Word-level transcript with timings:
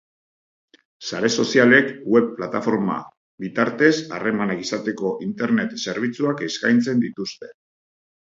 Sare 1.07 1.29
sozialek 1.41 1.89
web 2.13 2.31
plataforma 2.39 2.95
bitartez 3.45 3.91
harremanak 4.17 4.65
izateko 4.65 5.13
internet-zerbitzuak 5.27 6.41
eskaintzen 6.47 7.05
dituzte. 7.07 7.53